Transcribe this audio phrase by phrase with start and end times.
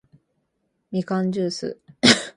[0.89, 1.79] みかんじゅーす